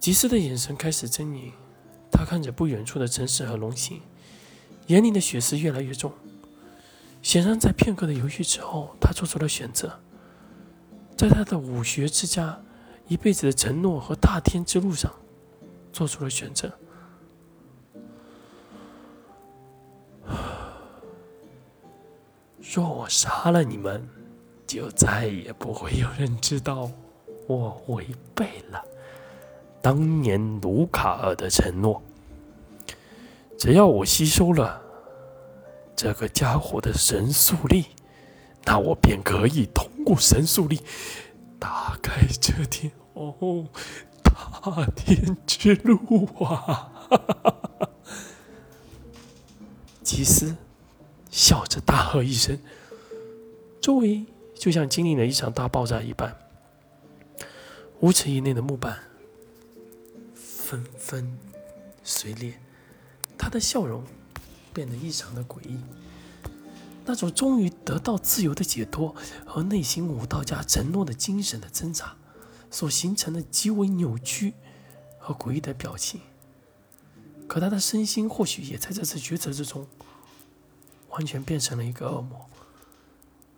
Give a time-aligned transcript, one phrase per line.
[0.00, 1.52] 吉斯的眼神开始狰狞，
[2.10, 4.00] 他看着不远处的城市和龙形，
[4.86, 6.10] 眼里的血丝越来越重。
[7.20, 10.00] 显然，在片刻的犹豫之后，他做出了选择。
[11.18, 12.58] 在他的武学之家
[13.08, 15.12] 一辈子的承诺和大天之路上，
[15.92, 16.72] 做出了选择。
[22.58, 24.08] 若我杀了你们，
[24.66, 26.90] 就再也不会有人知道
[27.46, 28.82] 我违背了
[29.82, 32.02] 当年卢卡尔的承诺。
[33.58, 34.80] 只要我吸收了
[35.94, 37.86] 这个家伙的神速力。
[38.62, 40.82] 那我便可以通过神速力
[41.58, 43.66] 打开这条哦
[44.22, 46.92] 大天之路啊！
[50.04, 50.54] 吉斯
[51.30, 52.58] 笑着大喝一声，
[53.80, 56.36] 周围就像经历了一场大爆炸一般，
[58.00, 58.98] 五尺以内的木板
[60.70, 61.36] 纷纷
[62.04, 62.54] 碎裂，
[63.36, 64.04] 他的笑容
[64.72, 65.80] 变得异常的诡异。
[67.04, 69.12] 那种终于得到自由的解脱
[69.44, 72.14] 和内心武道家承诺的精神的挣扎，
[72.70, 74.54] 所形成的极为扭曲
[75.18, 76.20] 和诡异的表情。
[77.48, 79.88] 可他的身心或许也在这次抉择之中，
[81.08, 82.46] 完全变成了一个恶魔。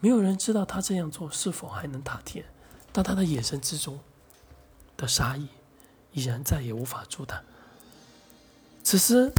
[0.00, 2.44] 没有人知道他这样做是否还能塔天，
[2.92, 3.98] 但他的眼神之中
[4.98, 5.48] 的杀意，
[6.18, 7.40] 已然再也无法阻挡。
[8.82, 9.32] 此时，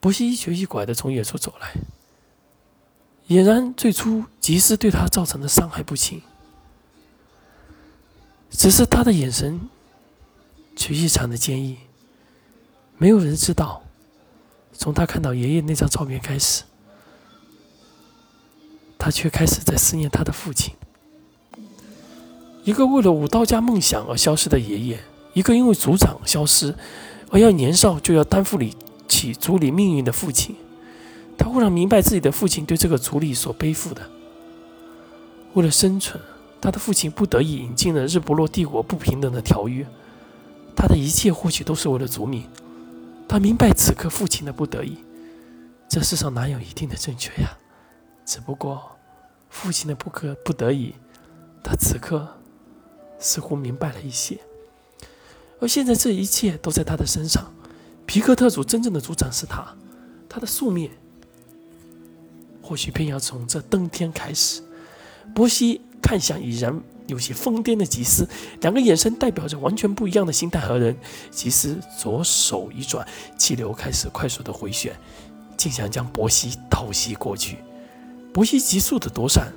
[0.00, 1.74] 伯西一瘸一拐的从远处走来。
[3.28, 6.20] 俨然最初吉斯对他造成的伤害不轻，
[8.50, 9.68] 只是他的眼神
[10.74, 11.78] 却异常的坚毅。
[12.98, 13.82] 没有人知道，
[14.72, 16.64] 从他看到爷爷那张照片开始，
[18.98, 20.74] 他却开始在思念他的父亲。
[22.64, 25.00] 一个为了武道家梦想而消失的爷爷，
[25.32, 26.74] 一个因为族长消失
[27.30, 28.58] 而要年少就要担负
[29.08, 30.54] 起族里命运的父亲。
[31.38, 34.02] 他忽然明白自己的父亲对这个族里所背负的。
[35.54, 36.22] 为了生存，
[36.60, 39.86] 他的父亲不得已引进了日不落帝国不平等的条约。
[40.76, 42.44] 他的一切或许都是为了族民。
[43.26, 44.98] 他明白此刻父亲的不得已。
[45.88, 47.56] 这世上哪有一定的正确呀？
[48.24, 48.92] 只不过，
[49.48, 50.94] 父亲的不可不得已，
[51.64, 52.28] 他此刻
[53.20, 54.40] 似乎明白了一些。
[55.60, 57.52] 而现在这一切都在他的身上。
[58.06, 59.76] 皮克特族真正的族长是他，
[60.28, 60.90] 他的宿命。
[62.60, 64.62] 或许便要从这登天开始。
[65.32, 68.28] 波西看向已然有些疯癫的吉斯，
[68.62, 70.96] 两个眼神代表着完全不一样的心态和人。
[71.30, 73.06] 吉斯左手一转，
[73.38, 74.92] 气流开始快速的回旋，
[75.56, 77.58] 竟想将波西倒吸过去。
[78.32, 79.52] 波西急速的躲闪，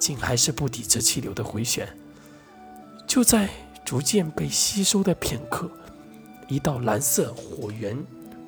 [0.00, 1.88] 竟还是不抵这气流的回旋。
[3.14, 3.48] 就在
[3.84, 5.70] 逐渐被吸收的片刻，
[6.48, 7.96] 一道蓝色火源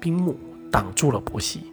[0.01, 0.37] 冰幕
[0.73, 1.73] 挡住了波西。